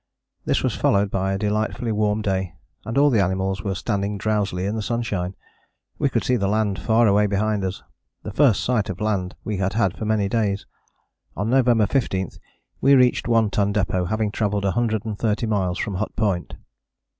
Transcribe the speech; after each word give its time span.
This 0.45 0.63
was 0.63 0.73
followed 0.75 1.11
by 1.11 1.31
a 1.31 1.37
delightfully 1.37 1.91
warm 1.91 2.23
day, 2.23 2.55
and 2.85 2.97
all 2.97 3.11
the 3.11 3.21
animals 3.21 3.61
were 3.63 3.75
standing 3.75 4.17
drowsily 4.17 4.65
in 4.65 4.75
the 4.75 4.81
sunshine. 4.81 5.35
We 5.99 6.09
could 6.09 6.23
see 6.23 6.37
the 6.37 6.47
land 6.47 6.79
far 6.79 7.05
away 7.05 7.27
behind 7.27 7.63
us, 7.63 7.83
the 8.23 8.33
first 8.33 8.63
sight 8.63 8.89
of 8.89 8.99
land 8.99 9.35
we 9.43 9.57
had 9.57 9.73
had 9.73 9.95
for 9.95 10.05
many 10.05 10.27
days. 10.27 10.65
On 11.37 11.51
November 11.51 11.85
15 11.85 12.31
we 12.81 12.95
reached 12.95 13.27
One 13.27 13.51
Ton 13.51 13.71
Depôt, 13.71 14.07
having 14.09 14.31
travelled 14.31 14.65
a 14.65 14.71
hundred 14.71 15.05
and 15.05 15.19
thirty 15.19 15.45
miles 15.45 15.77
from 15.77 15.93
Hut 15.93 16.15
Point. 16.15 16.55